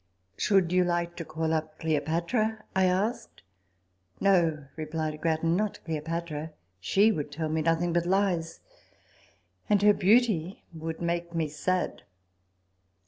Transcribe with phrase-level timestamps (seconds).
[0.35, 3.43] "Should you like to call up Cleo patra?" I asked."
[4.19, 8.61] No," replied Grattan," not Cleopatra: she would tell me nothing but lies;
[9.69, 12.01] and her beauty would make me sad."